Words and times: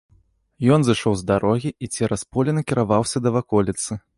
Ён 0.77 0.85
зышоў 0.87 1.13
з 1.19 1.27
дарогі 1.33 1.69
і 1.83 1.91
цераз 1.99 2.25
поле 2.33 2.59
накіраваўся 2.59 3.17
да 3.27 3.37
ваколіцы. 3.37 4.01